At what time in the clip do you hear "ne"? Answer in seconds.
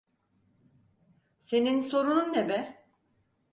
2.33-2.49